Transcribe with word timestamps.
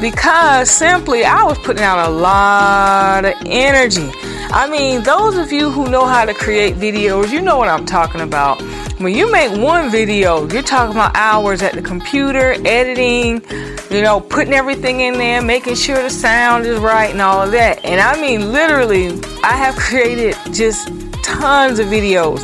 Because 0.00 0.70
simply 0.70 1.26
I 1.26 1.44
was 1.44 1.58
putting 1.58 1.82
out 1.82 2.08
a 2.08 2.10
lot 2.10 3.26
of 3.26 3.34
energy. 3.44 4.10
I 4.50 4.68
mean, 4.70 5.02
those 5.02 5.36
of 5.36 5.50
you 5.52 5.70
who 5.70 5.88
know 5.90 6.06
how 6.06 6.24
to 6.24 6.32
create 6.32 6.76
videos, 6.76 7.30
you 7.30 7.40
know 7.40 7.58
what 7.58 7.68
I'm 7.68 7.84
talking 7.84 8.20
about. 8.20 8.62
When 9.00 9.12
you 9.12 9.30
make 9.30 9.50
one 9.60 9.90
video, 9.90 10.48
you're 10.48 10.62
talking 10.62 10.92
about 10.92 11.14
hours 11.16 11.62
at 11.62 11.74
the 11.74 11.82
computer, 11.82 12.54
editing, 12.64 13.42
you 13.90 14.02
know, 14.02 14.20
putting 14.20 14.54
everything 14.54 15.00
in 15.00 15.14
there, 15.14 15.42
making 15.42 15.74
sure 15.74 16.02
the 16.02 16.10
sound 16.10 16.64
is 16.64 16.78
right 16.78 17.10
and 17.10 17.20
all 17.20 17.42
of 17.42 17.50
that. 17.52 17.84
And 17.84 18.00
I 18.00 18.20
mean, 18.20 18.52
literally, 18.52 19.08
I 19.42 19.54
have 19.56 19.76
created 19.76 20.36
just 20.52 20.88
tons 21.22 21.78
of 21.78 21.88
videos. 21.88 22.40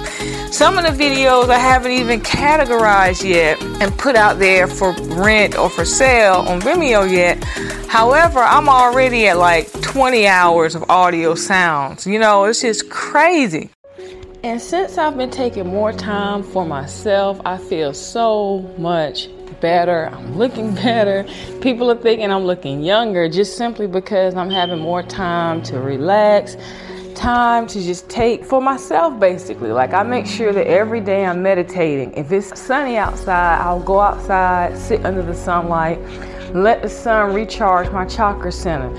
Some 0.53 0.77
of 0.77 0.85
the 0.85 0.91
videos 0.91 1.49
I 1.49 1.57
haven't 1.57 1.93
even 1.93 2.21
categorized 2.21 3.27
yet 3.27 3.61
and 3.81 3.91
put 3.97 4.17
out 4.17 4.39
there 4.39 4.67
for 4.67 4.93
rent 4.93 5.57
or 5.57 5.71
for 5.71 5.87
sale 5.87 6.45
on 6.47 6.61
Vimeo 6.61 7.11
yet. 7.11 7.43
However, 7.89 8.39
I'm 8.39 8.69
already 8.69 9.29
at 9.29 9.39
like 9.39 9.73
20 9.81 10.27
hours 10.27 10.75
of 10.75 10.85
audio 10.91 11.35
sounds. 11.35 12.07
You 12.07 12.19
know, 12.19 12.45
it's 12.45 12.61
just 12.61 12.91
crazy. 12.91 13.71
And 14.45 14.61
since 14.61 14.99
I've 14.99 15.17
been 15.17 15.31
taking 15.31 15.69
more 15.69 15.91
time 15.91 16.43
for 16.43 16.67
myself, 16.67 17.41
I 17.47 17.57
feel 17.57 17.95
so 17.95 18.59
much 18.77 19.31
better. 19.63 20.11
I'm 20.13 20.37
looking 20.37 20.75
better. 20.85 21.25
People 21.63 21.91
are 21.91 21.97
thinking 21.97 22.31
I'm 22.31 22.45
looking 22.45 22.83
younger 22.83 23.27
just 23.27 23.57
simply 23.57 23.87
because 23.87 24.35
I'm 24.35 24.51
having 24.51 24.81
more 24.81 25.03
time 25.03 25.63
to 25.63 25.81
relax, 25.81 26.59
time 27.23 27.69
to 27.69 27.81
just 27.81 28.09
take 28.09 28.45
for 28.45 28.61
myself 28.61 29.21
basically. 29.21 29.71
Like 29.71 29.95
I 29.95 30.03
make 30.03 30.27
sure 30.27 30.53
that 30.53 30.67
every 30.67 31.01
day 31.01 31.25
I'm 31.25 31.41
meditating. 31.41 32.13
If 32.15 32.33
it's 32.33 32.61
sunny 32.61 32.97
outside, 32.97 33.61
I'll 33.61 33.79
go 33.79 34.01
outside, 34.01 34.77
sit 34.77 35.07
under 35.07 35.23
the 35.23 35.35
sunlight, 35.35 36.01
let 36.53 36.83
the 36.83 36.89
sun 36.89 37.33
recharge 37.33 37.93
my 37.93 38.05
chakra 38.07 38.51
center. 38.51 38.93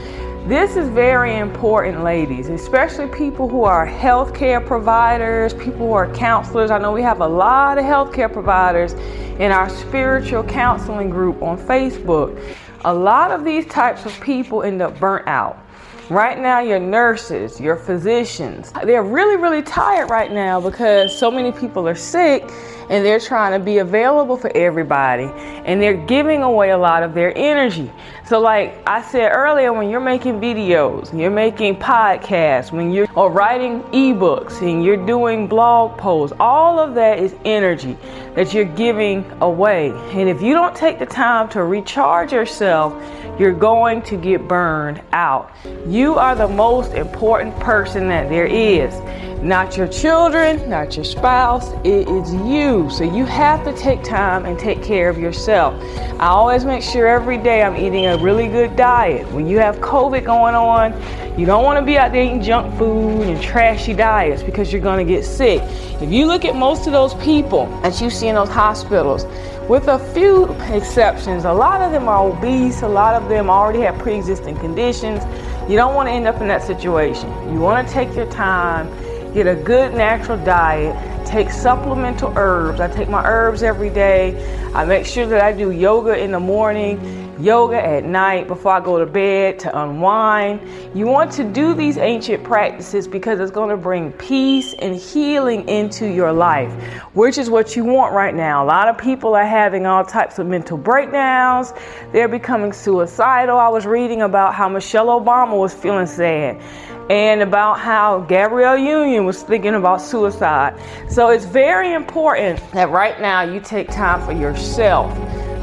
This 0.47 0.78
is 0.78 0.88
very 0.88 1.38
important, 1.38 2.01
ladies, 2.06 2.47
especially 2.47 3.07
people 3.07 3.50
who 3.50 3.66
are 3.66 3.85
healthcare 3.85 4.66
providers, 4.66 5.53
people 5.53 5.88
who 5.88 5.91
are 5.91 6.09
counselors. 6.13 6.72
I 6.72 6.78
know 6.78 6.94
we 6.94 7.01
have 7.01 7.19
a 7.19 7.28
lot 7.28 7.78
of 7.78 7.84
healthcare 7.84 8.31
providers 8.31 8.94
in 9.38 9.51
our 9.51 9.69
spiritual 9.69 10.45
counseling 10.45 11.09
group 11.09 11.41
on 11.41 11.57
Facebook. 11.57 12.41
A 12.85 12.94
lot 12.94 13.31
of 13.31 13.44
these 13.44 13.66
types 13.66 14.05
of 14.05 14.17
people 14.22 14.63
end 14.63 14.81
up 14.81 14.97
burnt 14.97 15.28
out. 15.28 15.62
Right 16.09 16.38
now, 16.38 16.59
your 16.59 16.80
nurses, 16.80 17.62
your 17.62 17.78
physicians, 17.78 18.74
they're 18.84 19.03
really, 19.03 19.38
really 19.38 19.62
tired 19.62 20.09
right 20.09 20.30
now 20.30 20.59
because 20.59 21.18
so 21.18 21.31
many 21.31 21.53
people 21.53 21.88
are 21.88 21.96
sick 21.96 22.44
and 22.90 23.06
they're 23.06 23.22
trying 23.22 23.58
to 23.58 23.64
be 23.64 23.78
available 23.78 24.36
for 24.36 24.52
everybody 24.53 25.31
and 25.66 25.81
they're 25.81 26.06
giving 26.06 26.44
away 26.44 26.72
a 26.72 26.78
lot 26.78 27.03
of 27.03 27.14
their 27.14 27.31
energy. 27.38 27.90
So, 28.25 28.41
like 28.41 28.78
I 28.86 29.02
said 29.02 29.30
earlier, 29.30 29.72
when 29.72 29.90
you're 29.90 30.02
making 30.02 30.41
videos, 30.41 31.18
you're 31.18 31.31
making 31.31 31.78
podcasts, 31.78 32.74
when 32.74 32.91
you're 32.91 33.08
or 33.16 33.31
writing 33.31 33.81
ebooks 33.94 34.62
and 34.62 34.84
you're 34.84 35.06
doing 35.06 35.47
blog 35.47 35.97
posts, 35.97 36.35
all 36.38 36.80
of 36.80 36.96
that 36.96 37.18
is 37.18 37.34
energy 37.46 37.97
that 38.35 38.53
you're 38.53 38.66
giving 38.66 39.24
away. 39.40 39.91
And 40.12 40.28
if 40.28 40.41
you 40.41 40.53
don't 40.53 40.75
take 40.75 41.00
the 41.00 41.06
time 41.06 41.47
to 41.50 41.64
recharge 41.64 42.34
yourself, 42.34 42.94
you're 43.39 43.53
going 43.53 44.01
to 44.03 44.17
get 44.17 44.47
burned 44.47 45.01
out. 45.11 45.51
You 45.88 46.16
are 46.16 46.35
the 46.35 46.47
most 46.47 46.94
important 46.94 47.59
person 47.59 48.07
that 48.09 48.29
there 48.29 48.45
is. 48.45 48.94
Not 49.43 49.75
your 49.75 49.89
children, 49.89 50.69
not 50.69 50.95
your 50.95 51.03
spouse, 51.03 51.69
it 51.83 52.07
is 52.07 52.33
you. 52.33 52.89
So 52.89 53.03
you 53.03 53.25
have 53.25 53.65
to 53.65 53.73
take 53.73 54.01
time 54.01 54.45
and 54.45 54.57
take 54.57 54.81
care 54.81 55.09
of 55.09 55.17
yourself. 55.17 55.73
I 56.17 56.27
always 56.27 56.63
make 56.63 56.81
sure 56.81 57.07
every 57.07 57.37
day 57.37 57.61
I'm 57.61 57.75
eating 57.75 58.05
a 58.05 58.17
really 58.17 58.47
good 58.47 58.77
diet. 58.77 59.29
When 59.33 59.45
you 59.45 59.59
have 59.59 59.79
COVID 59.79 60.23
going 60.23 60.55
on, 60.55 60.93
you 61.37 61.45
don't 61.45 61.65
want 61.65 61.77
to 61.77 61.85
be 61.85 61.97
out 61.97 62.13
there 62.13 62.23
eating 62.23 62.41
junk 62.41 62.73
food 62.77 63.27
and 63.27 63.41
trashy 63.41 63.93
diets 63.93 64.41
because 64.41 64.71
you're 64.71 64.81
going 64.81 65.05
to 65.05 65.13
get 65.13 65.25
sick. 65.25 65.61
If 66.01 66.09
you 66.09 66.25
look 66.25 66.45
at 66.45 66.55
most 66.55 66.87
of 66.87 66.93
those 66.93 67.13
people 67.15 67.65
that 67.81 67.99
you 67.99 68.09
see 68.09 68.29
in 68.29 68.35
those 68.35 68.47
hospitals, 68.47 69.25
with 69.67 69.89
a 69.89 69.99
few 70.13 70.53
exceptions, 70.71 71.43
a 71.43 71.51
lot 71.51 71.81
of 71.81 71.91
them 71.91 72.07
are 72.07 72.29
obese, 72.29 72.81
a 72.81 72.87
lot 72.87 73.21
of 73.21 73.27
them 73.27 73.49
already 73.49 73.81
have 73.81 73.99
pre 73.99 74.15
existing 74.15 74.55
conditions. 74.59 75.21
You 75.69 75.75
don't 75.75 75.95
want 75.95 76.07
to 76.07 76.13
end 76.13 76.27
up 76.27 76.39
in 76.39 76.47
that 76.47 76.63
situation. 76.63 77.29
You 77.51 77.59
want 77.59 77.85
to 77.85 77.93
take 77.93 78.15
your 78.15 78.29
time 78.31 78.87
get 79.33 79.47
a 79.47 79.55
good 79.55 79.94
natural 79.94 80.38
diet, 80.45 80.95
take 81.25 81.49
supplemental 81.49 82.31
herbs. 82.38 82.79
I 82.79 82.88
take 82.88 83.09
my 83.09 83.23
herbs 83.25 83.63
every 83.63 83.89
day. 83.89 84.71
I 84.73 84.85
make 84.85 85.05
sure 85.05 85.25
that 85.27 85.44
I 85.44 85.51
do 85.51 85.71
yoga 85.71 86.17
in 86.17 86.31
the 86.31 86.39
morning, 86.39 87.23
yoga 87.39 87.83
at 87.83 88.05
night 88.05 88.47
before 88.47 88.73
I 88.73 88.79
go 88.79 88.99
to 88.99 89.05
bed 89.05 89.59
to 89.59 89.81
unwind. 89.81 90.61
You 90.95 91.07
want 91.07 91.31
to 91.33 91.43
do 91.43 91.73
these 91.73 91.97
ancient 91.97 92.43
practices 92.43 93.07
because 93.07 93.39
it's 93.39 93.51
going 93.51 93.69
to 93.69 93.78
bring 93.78 94.11
peace 94.13 94.73
and 94.79 94.96
healing 94.96 95.67
into 95.67 96.05
your 96.08 96.31
life, 96.31 96.72
which 97.13 97.37
is 97.37 97.49
what 97.49 97.75
you 97.75 97.84
want 97.84 98.13
right 98.13 98.35
now. 98.35 98.63
A 98.63 98.67
lot 98.67 98.87
of 98.87 98.97
people 98.97 99.34
are 99.35 99.46
having 99.46 99.85
all 99.85 100.05
types 100.05 100.37
of 100.37 100.47
mental 100.47 100.78
breakdowns. 100.78 101.73
They're 102.11 102.28
becoming 102.28 102.72
suicidal. 102.72 103.58
I 103.58 103.69
was 103.69 103.85
reading 103.85 104.22
about 104.22 104.53
how 104.53 104.69
Michelle 104.69 105.08
Obama 105.08 105.58
was 105.58 105.73
feeling 105.73 106.08
sad 106.08 106.61
and 107.09 107.41
about 107.41 107.79
how 107.79 108.22
Gabrielle 108.22 108.78
Union 108.78 109.26
was 109.26 109.44
thinking 109.44 109.76
about 109.76 110.02
suicide. 110.02 110.79
So 111.09 111.29
it's 111.29 111.46
very 111.46 111.94
important 111.94 112.59
that 112.72 112.90
right 112.90 113.20
now 113.20 113.41
you 113.41 113.59
take 113.59 113.90
time 113.90 114.26
for 114.26 114.32
yourself. 114.32 115.11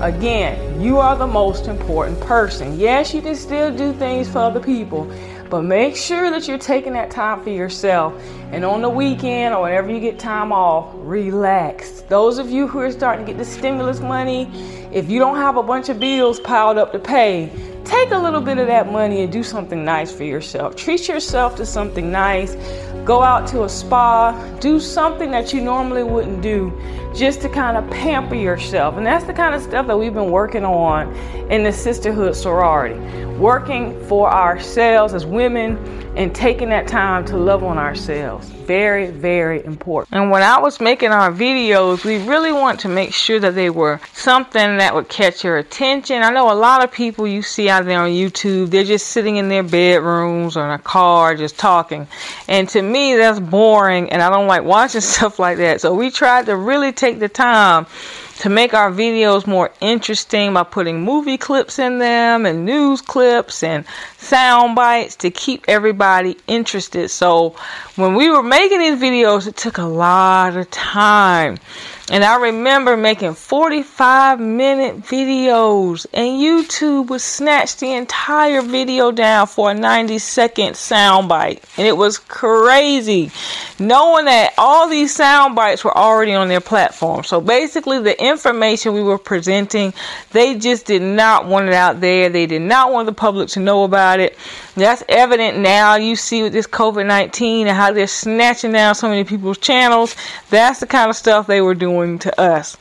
Again, 0.01 0.81
you 0.81 0.99
are 0.99 1.17
the 1.17 1.27
most 1.27 1.67
important 1.67 2.21
person. 2.21 2.79
Yes, 2.79 3.13
you 3.13 3.21
can 3.21 3.35
still 3.35 3.75
do 3.75 3.93
things 3.93 4.29
for 4.29 4.39
other 4.39 4.61
people, 4.61 5.13
but 5.51 5.63
make 5.63 5.95
sure 5.95 6.31
that 6.31 6.49
you're 6.49 6.57
taking 6.57 6.95
that 6.95 7.11
time 7.11 7.43
for 7.43 7.51
yourself. 7.51 8.15
And 8.51 8.65
on 8.65 8.81
the 8.81 8.89
weekend 8.89 9.55
or 9.55 9.63
whenever 9.63 9.91
you 9.91 10.01
get 10.01 10.19
time 10.19 10.53
off, 10.53 10.91
relax. 10.95 12.01
Those 12.03 12.39
of 12.39 12.49
you 12.49 12.67
who 12.67 12.79
are 12.81 12.91
starting 12.91 13.27
to 13.27 13.33
get 13.33 13.39
the 13.39 13.45
stimulus 13.45 14.01
money, 14.01 14.51
if 14.91 15.11
you 15.11 15.19
don't 15.19 15.37
have 15.37 15.57
a 15.57 15.63
bunch 15.63 15.89
of 15.89 16.01
bills 16.01 16.41
piled 16.41 16.79
up 16.79 16.93
to 16.93 16.99
pay, 16.99 17.51
take 17.91 18.13
a 18.13 18.19
little 18.19 18.41
bit 18.41 18.59
of 18.59 18.69
that 18.69 18.91
money 18.91 19.23
and 19.23 19.33
do 19.33 19.43
something 19.43 19.85
nice 19.85 20.13
for 20.13 20.25
yourself. 20.25 20.77
Treat 20.77 21.09
yourself 21.09 21.57
to 21.57 21.67
something 21.67 22.13
nice. 22.13 22.55
Go 23.05 23.23
out 23.23 23.47
to 23.49 23.65
a 23.65 23.69
spa, 23.69 24.33
do 24.61 24.79
something 24.79 25.31
that 25.31 25.53
you 25.53 25.61
normally 25.61 26.03
wouldn't 26.03 26.43
do 26.43 26.73
just 27.15 27.41
to 27.43 27.49
kind 27.49 27.77
of 27.77 27.91
pamper 27.91 28.35
yourself. 28.35 28.97
And 28.97 29.07
that's 29.07 29.25
the 29.25 29.33
kind 29.33 29.55
of 29.55 29.63
stuff 29.63 29.87
that 29.87 29.99
we've 29.99 30.15
been 30.15 30.31
working 30.31 30.65
on 30.65 31.15
in 31.51 31.63
the 31.63 31.73
sisterhood 31.73 32.37
sorority. 32.37 32.99
Working 33.37 33.99
for 34.07 34.31
ourselves 34.31 35.15
as 35.15 35.25
women 35.27 35.77
and 36.17 36.35
taking 36.35 36.69
that 36.71 36.89
time 36.89 37.25
to 37.25 37.37
love 37.37 37.63
on 37.63 37.79
ourselves. 37.79 38.49
Very, 38.49 39.11
very 39.11 39.65
important. 39.65 40.15
And 40.15 40.31
when 40.31 40.43
I 40.43 40.59
was 40.59 40.81
making 40.81 41.11
our 41.11 41.33
videos, 41.33 42.05
we 42.05 42.19
really 42.27 42.53
want 42.53 42.81
to 42.81 42.89
make 42.89 43.15
sure 43.15 43.41
that 43.41 43.55
they 43.55 43.71
were 43.71 44.01
something 44.13 44.77
that 44.79 44.95
would 44.95 45.09
catch 45.09 45.45
your 45.45 45.59
attention. 45.59 46.23
I 46.23 46.31
know 46.31 46.53
a 46.53 46.55
lot 46.55 46.85
of 46.85 46.93
people 46.93 47.27
you 47.27 47.43
see 47.43 47.69
out 47.69 47.85
there 47.85 48.01
on 48.01 48.11
YouTube, 48.11 48.71
they're 48.71 48.85
just 48.85 49.09
sitting 49.09 49.37
in 49.37 49.49
their 49.49 49.63
bedrooms 49.63 50.57
or 50.57 50.65
in 50.65 50.71
a 50.71 50.79
car 50.79 51.35
just 51.35 51.59
talking. 51.59 52.07
And 52.49 52.69
to 52.71 52.83
me, 52.91 53.17
that's 53.17 53.41
boring 53.41 54.11
and 54.11 54.23
I 54.23 54.31
don't 54.31 54.47
like 54.47 54.65
watching 54.65 55.01
stuff 55.13 55.39
like 55.39 55.59
that. 55.59 55.81
So 55.81 55.95
we 55.95 56.11
tried 56.11 56.47
to 56.47 56.57
really 56.57 56.93
take 56.93 57.19
the 57.19 57.29
time 57.29 57.87
to 58.41 58.49
make 58.49 58.73
our 58.73 58.91
videos 58.91 59.47
more 59.47 59.71
interesting 59.83 60.55
by 60.55 60.63
putting 60.63 61.03
movie 61.03 61.37
clips 61.37 61.79
in 61.79 61.99
them 61.99 62.47
and 62.47 62.65
news 62.65 63.03
clips 63.03 63.63
and 63.63 63.85
sound 64.17 64.75
bites 64.75 65.15
to 65.17 65.31
keep 65.31 65.63
everybody 65.69 66.39
interested. 66.47 67.11
So 67.11 67.55
when 67.97 68.15
we 68.15 68.31
were 68.31 68.43
making 68.43 68.79
these 68.79 68.99
videos, 68.99 69.47
it 69.47 69.59
took 69.59 69.77
a 69.77 69.83
lot 69.83 70.57
of 70.57 70.71
time. 70.71 71.59
And 72.11 72.25
I 72.25 72.41
remember 72.41 72.97
making 72.97 73.35
45 73.35 74.41
minute 74.41 74.97
videos, 75.03 76.07
and 76.13 76.41
YouTube 76.41 77.07
would 77.09 77.21
snatch 77.21 77.77
the 77.77 77.93
entire 77.93 78.63
video 78.63 79.13
down 79.13 79.47
for 79.47 79.71
a 79.71 79.75
90 79.75 80.19
second 80.19 80.73
soundbite. 80.73 81.63
And 81.79 81.87
it 81.87 81.97
was 81.97 82.19
crazy 82.19 83.31
knowing 83.79 84.25
that 84.25 84.53
all 84.59 84.89
these 84.89 85.15
sound 85.15 85.55
bites 85.55 85.85
were 85.85 85.97
already 85.97 86.35
on 86.35 86.49
their 86.49 86.61
platform. 86.61 87.23
So 87.23 87.41
basically, 87.41 88.01
the 88.01 88.21
information 88.23 88.93
we 88.93 89.03
were 89.03 89.17
presenting, 89.17 89.95
they 90.33 90.59
just 90.59 90.87
did 90.87 91.03
not 91.03 91.47
want 91.47 91.69
it 91.69 91.75
out 91.75 92.01
there. 92.01 92.29
They 92.29 92.47
did 92.47 92.63
not 92.63 92.91
want 92.91 93.07
the 93.07 93.13
public 93.13 93.51
to 93.51 93.61
know 93.61 93.85
about 93.85 94.19
it. 94.19 94.37
That's 94.77 95.03
evident 95.09 95.59
now. 95.59 95.97
You 95.97 96.15
see 96.17 96.43
with 96.43 96.53
this 96.53 96.67
COVID 96.67 97.07
19 97.07 97.67
and 97.67 97.77
how 97.77 97.93
they're 97.93 98.07
snatching 98.07 98.73
down 98.73 98.95
so 98.95 99.09
many 99.09 99.25
people's 99.25 99.59
channels. 99.59 100.15
That's 100.49 100.81
the 100.81 100.87
kind 100.87 101.11
of 101.11 101.17
stuff 101.17 101.47
they 101.47 101.61
were 101.61 101.75
doing 101.75 102.19
to 102.21 102.41
us. 102.41 102.77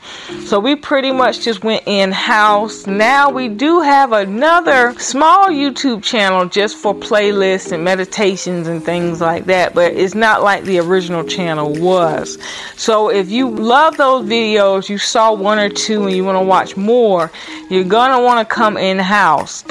So 0.46 0.60
we 0.60 0.76
pretty 0.76 1.10
much 1.10 1.40
just 1.40 1.64
went 1.64 1.82
in 1.86 2.12
house. 2.12 2.86
Now 2.86 3.30
we 3.30 3.48
do 3.48 3.80
have 3.80 4.12
another 4.12 4.94
small 4.98 5.48
YouTube 5.48 6.02
channel 6.02 6.46
just 6.46 6.76
for 6.76 6.94
playlists 6.94 7.72
and 7.72 7.82
meditations 7.82 8.68
and 8.68 8.84
things 8.84 9.20
like 9.20 9.46
that, 9.46 9.74
but 9.74 9.92
it's 9.92 10.14
not 10.14 10.42
like 10.42 10.64
the 10.64 10.78
original 10.78 11.24
channel 11.24 11.72
was. 11.72 12.38
So 12.76 13.10
if 13.10 13.30
you 13.30 13.50
love 13.50 13.96
those 13.96 14.26
videos, 14.26 14.88
you 14.88 14.98
saw 14.98 15.34
one 15.34 15.58
or 15.58 15.68
two 15.68 16.06
and 16.06 16.14
you 16.14 16.24
want 16.24 16.36
to 16.36 16.44
watch 16.44 16.76
more, 16.76 17.32
you're 17.68 17.84
going 17.84 18.16
to 18.16 18.24
want 18.24 18.48
to 18.48 18.54
come 18.54 18.76
in 18.76 18.98
house. 18.98 19.62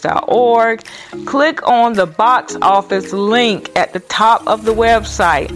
www.thegoldenrace.org. 0.00 0.84
Click 1.26 1.66
on 1.68 1.92
the 1.94 2.06
box 2.06 2.56
office 2.62 3.12
link 3.12 3.70
at 3.76 3.92
the 3.92 4.00
top 4.00 4.46
of 4.46 4.64
the 4.64 4.72
website. 4.72 5.50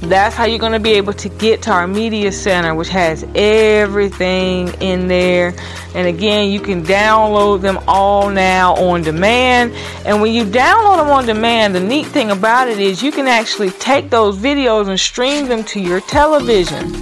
That's 0.00 0.34
how 0.34 0.46
you're 0.46 0.58
going 0.58 0.72
to 0.72 0.80
be 0.80 0.92
able 0.92 1.12
to 1.12 1.28
get 1.28 1.60
to 1.62 1.72
our 1.72 1.86
media 1.86 2.32
center, 2.32 2.74
which 2.74 2.88
has 2.88 3.22
everything 3.34 4.68
in 4.80 5.08
there. 5.08 5.54
And 5.94 6.08
again, 6.08 6.50
you 6.50 6.58
can 6.58 6.82
download 6.82 7.60
them 7.60 7.78
all 7.86 8.30
now 8.30 8.74
on 8.76 9.02
demand. 9.02 9.74
And 10.06 10.22
when 10.22 10.32
you 10.32 10.44
download 10.44 10.96
them 10.96 11.10
on 11.10 11.26
demand, 11.26 11.74
the 11.74 11.80
neat 11.80 12.06
thing 12.06 12.30
about 12.30 12.68
it 12.68 12.78
is 12.78 13.02
you 13.02 13.12
can 13.12 13.26
actually 13.26 13.72
take 13.72 14.08
those 14.08 14.38
videos 14.38 14.88
and 14.88 14.98
stream 14.98 15.48
them 15.48 15.64
to 15.64 15.80
your 15.80 16.00
television. 16.00 16.94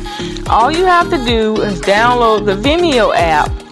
All 0.48 0.72
you 0.72 0.84
have 0.84 1.08
to 1.10 1.24
do 1.24 1.62
is 1.62 1.80
download 1.80 2.46
the 2.46 2.56
Vimeo 2.56 3.14
app 3.14 3.67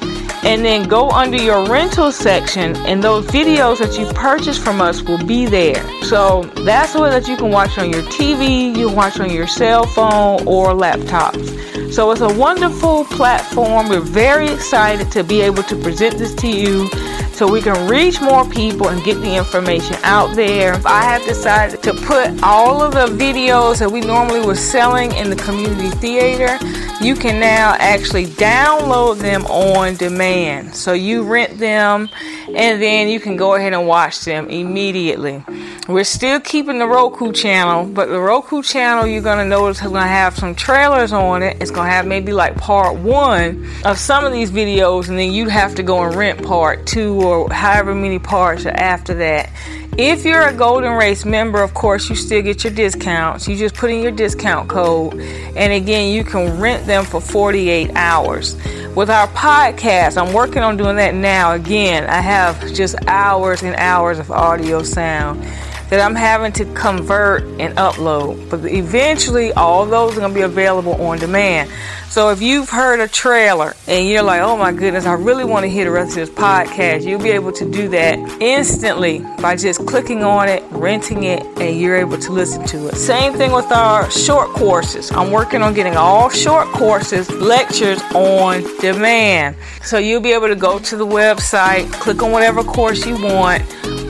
and 0.47 0.65
then 0.65 0.89
go 0.89 1.11
under 1.11 1.37
your 1.37 1.67
rental 1.67 2.13
section 2.13 2.77
and 2.87 3.03
those 3.03 3.27
videos 3.27 3.79
that 3.79 3.99
you 3.99 4.07
purchased 4.15 4.63
from 4.63 4.81
us 4.81 5.03
will 5.03 5.25
be 5.27 5.45
there. 5.45 5.85
So 6.05 6.43
that's 6.65 6.93
the 6.93 7.03
way 7.03 7.11
that 7.11 7.27
you 7.27 7.37
can 7.37 7.51
watch 7.51 7.77
on 7.79 7.91
your 7.91 8.03
tv 8.03 8.77
you 8.77 8.87
can 8.87 8.97
watch 8.97 9.19
on 9.19 9.31
your 9.31 9.49
cell 9.49 9.85
phone 9.87 10.47
or 10.47 10.69
laptops 10.69 11.67
so 11.97 12.11
it's 12.11 12.21
a 12.21 12.39
wonderful 12.39 13.05
platform. 13.05 13.89
We're 13.89 14.01
very 14.01 14.49
excited 14.49 15.11
to 15.13 15.25
be 15.25 15.41
able 15.41 15.63
to 15.63 15.77
present 15.77 16.19
this 16.19 16.35
to 16.35 16.49
you 16.49 16.91
so 17.37 17.47
we 17.47 17.61
can 17.61 17.87
reach 17.87 18.23
more 18.23 18.49
people 18.49 18.89
and 18.89 19.05
get 19.05 19.21
the 19.21 19.37
information 19.37 19.95
out 20.05 20.35
there. 20.35 20.81
I 20.87 21.03
have 21.03 21.23
decided 21.27 21.83
to 21.83 21.93
put 21.93 22.43
all 22.43 22.81
of 22.81 22.95
the 22.95 23.15
videos 23.23 23.81
that 23.81 23.93
we 23.93 24.01
normally 24.01 24.41
were 24.41 24.55
selling 24.55 25.13
in 25.13 25.29
the 25.29 25.37
community 25.37 25.91
theater. 25.91 26.59
You 27.05 27.15
can 27.15 27.39
now 27.39 27.77
actually 27.79 28.25
download 28.25 29.19
them 29.19 29.45
on 29.47 29.97
demand. 29.97 30.75
So 30.75 30.95
you 30.95 31.25
rent 31.25 31.59
them 31.59 32.09
and 32.57 32.81
then 32.81 33.09
you 33.09 33.21
can 33.21 33.37
go 33.37 33.55
ahead 33.55 33.75
and 33.75 33.87
watch 33.87 34.25
them 34.25 34.49
immediately. 34.49 35.45
We're 35.89 36.05
still 36.05 36.41
keeping 36.41 36.79
the 36.79 36.87
Roku 36.87 37.31
channel, 37.31 37.85
but 37.85 38.09
the 38.09 38.19
Roku 38.19 38.63
channel 38.63 39.07
you're 39.07 39.23
gonna 39.23 39.45
notice 39.45 39.77
is 39.83 39.89
gonna 39.89 40.07
have 40.07 40.37
some 40.37 40.55
trailers 40.55 41.13
on 41.13 41.43
it. 41.43 41.59
It's 41.61 41.71
gonna 41.71 41.91
have 41.91 42.07
maybe 42.07 42.33
like 42.33 42.57
part 42.57 42.97
one 42.97 43.69
of 43.85 43.99
some 43.99 44.25
of 44.25 44.33
these 44.33 44.51
videos, 44.51 45.09
and 45.09 45.19
then 45.19 45.33
you'd 45.33 45.51
have 45.51 45.75
to 45.77 45.83
go 45.83 46.03
and 46.03 46.17
rent 46.17 46.43
part 46.45 46.87
two 46.87 47.23
or 47.23 47.53
however 47.53 47.95
many 47.95 48.19
parts 48.19 48.65
are 48.65 48.71
after 48.71 49.15
that. 49.15 49.51
If 49.99 50.27
you're 50.27 50.47
a 50.47 50.53
Golden 50.53 50.93
Race 50.93 51.25
member, 51.25 51.63
of 51.63 51.73
course, 51.73 52.11
you 52.11 52.17
still 52.17 52.43
get 52.43 52.63
your 52.63 52.73
discounts. 52.75 53.49
You 53.49 53.57
just 53.57 53.75
put 53.75 53.91
in 53.91 54.03
your 54.03 54.13
discount 54.13 54.69
code, 54.69 55.15
and 55.19 55.73
again, 55.73 56.13
you 56.13 56.23
can 56.23 56.61
rent 56.61 56.85
them 56.87 57.07
for 57.07 57.19
48 57.19 57.93
hours. 57.95 58.57
With 58.95 59.09
our 59.09 59.27
podcast, 59.29 60.21
I'm 60.21 60.35
working 60.35 60.63
on 60.63 60.77
doing 60.77 60.97
that 60.97 61.15
now. 61.15 61.53
Again, 61.53 62.05
I 62.11 62.21
have 62.21 62.75
just 62.75 62.95
hours 63.07 63.63
and 63.63 63.75
hours 63.77 64.19
of 64.19 64.31
audio 64.31 64.83
sound 64.83 65.43
that 65.91 66.01
I'm 66.01 66.15
having 66.15 66.53
to 66.53 66.65
convert 66.75 67.43
and 67.61 67.77
upload. 67.77 68.51
But 68.51 68.65
eventually, 68.65 69.53
all 69.53 69.87
those 69.87 70.17
are 70.17 70.21
going 70.21 70.33
to 70.33 70.35
be 70.35 70.43
available 70.43 70.95
on 71.03 71.19
demand. 71.19 71.71
So 72.09 72.31
if 72.31 72.41
you've 72.41 72.71
heard 72.71 73.01
a 73.01 73.09
trailer 73.09 73.75
and 73.87 74.09
you're 74.09 74.23
like, 74.23 74.41
oh 74.41 74.57
my 74.57 74.73
goodness, 74.73 75.05
I 75.05 75.13
really 75.13 75.45
want 75.45 75.65
to 75.65 75.69
hear 75.69 75.85
the 75.85 75.91
rest 75.91 76.17
of 76.17 76.27
this 76.27 76.31
podcast, 76.31 77.05
you'll 77.05 77.23
be 77.23 77.31
able 77.31 77.53
to 77.53 77.71
do 77.71 77.89
that 77.89 78.19
instantly 78.41 79.19
by 79.43 79.55
just 79.55 79.87
clicking 79.87 80.23
on 80.23 80.49
it, 80.49 80.63
renting 80.71 81.25
it, 81.25 81.43
and 81.61 81.79
you're 81.79 81.97
able 81.97 82.17
to 82.17 82.33
listen 82.33 82.65
to 82.69 82.89
it. 82.89 82.95
Same 82.97 83.35
thing 83.35 83.53
with 83.53 83.71
our 83.71 84.11
short 84.11 84.49
courses. 84.51 85.11
I'm 85.13 85.31
working 85.31 85.61
on 85.63 85.75
getting 85.75 85.97
all 85.97 86.31
short 86.31 86.69
courses, 86.69 87.31
lectures 87.31 88.01
on 88.15 88.63
demand. 88.81 89.57
So 89.83 89.99
you'll 89.99 90.23
be 90.23 90.33
able 90.33 90.49
to 90.49 90.57
go 90.57 90.79
to 90.79 90.97
the 90.97 91.07
website, 91.07 91.93
click 91.93 92.23
on 92.23 92.33
whatever 92.33 92.63
course 92.63 93.05
you 93.05 93.23
want, 93.23 93.63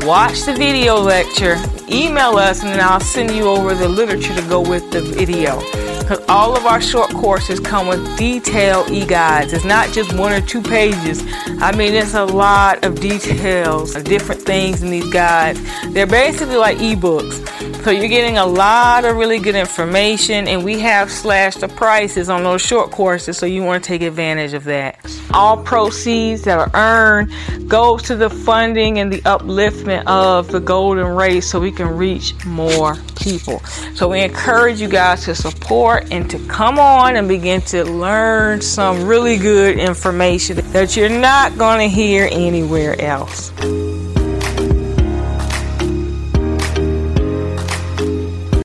watch 0.06 0.42
the 0.42 0.54
video 0.54 0.94
lecture, 1.00 1.56
email 1.88 2.36
us, 2.36 2.62
and 2.62 2.70
then 2.70 2.80
I'll 2.80 3.00
send 3.00 3.32
you 3.32 3.48
over 3.48 3.74
the 3.74 3.88
literature 3.88 4.34
to 4.36 4.48
go 4.48 4.60
with 4.60 4.88
the 4.92 5.00
video 5.00 5.60
because 6.06 6.24
all 6.28 6.56
of 6.56 6.64
our 6.66 6.80
short 6.80 7.10
courses 7.10 7.58
come 7.58 7.88
with 7.88 8.16
detailed 8.16 8.88
e-guides. 8.92 9.52
It's 9.52 9.64
not 9.64 9.92
just 9.92 10.12
one 10.12 10.32
or 10.32 10.40
two 10.40 10.62
pages. 10.62 11.20
I 11.60 11.74
mean, 11.74 11.94
it's 11.94 12.14
a 12.14 12.24
lot 12.24 12.84
of 12.84 13.00
details 13.00 13.96
of 13.96 14.04
different 14.04 14.40
things 14.42 14.84
in 14.84 14.90
these 14.90 15.12
guides. 15.12 15.60
They're 15.92 16.06
basically 16.06 16.58
like 16.58 16.78
ebooks. 16.78 17.44
So 17.82 17.90
you're 17.90 18.08
getting 18.08 18.38
a 18.38 18.46
lot 18.46 19.04
of 19.04 19.16
really 19.16 19.38
good 19.38 19.54
information, 19.54 20.46
and 20.48 20.64
we 20.64 20.78
have 20.80 21.10
slashed 21.10 21.60
the 21.60 21.68
prices 21.68 22.28
on 22.28 22.42
those 22.44 22.60
short 22.60 22.90
courses, 22.90 23.38
so 23.38 23.46
you 23.46 23.62
want 23.62 23.82
to 23.82 23.88
take 23.88 24.02
advantage 24.02 24.54
of 24.54 24.64
that. 24.64 24.98
All 25.32 25.56
proceeds 25.56 26.42
that 26.42 26.58
are 26.58 26.70
earned 26.74 27.32
goes 27.68 28.02
to 28.04 28.16
the 28.16 28.30
funding 28.30 28.98
and 28.98 29.12
the 29.12 29.20
upliftment 29.22 30.04
of 30.06 30.50
the 30.50 30.60
golden 30.60 31.06
race, 31.06 31.48
so 31.48 31.60
we 31.60 31.70
can 31.70 31.96
reach 31.96 32.34
more 32.44 32.96
people. 33.20 33.60
So 33.94 34.08
we 34.08 34.20
encourage 34.20 34.80
you 34.80 34.88
guys 34.88 35.24
to 35.24 35.34
support 35.36 35.95
and 36.10 36.28
to 36.30 36.38
come 36.46 36.78
on 36.78 37.16
and 37.16 37.28
begin 37.28 37.60
to 37.62 37.84
learn 37.84 38.60
some 38.60 39.06
really 39.06 39.36
good 39.36 39.78
information 39.78 40.56
that 40.72 40.96
you're 40.96 41.08
not 41.08 41.56
going 41.56 41.88
to 41.88 41.94
hear 41.94 42.28
anywhere 42.30 43.00
else. 43.00 43.52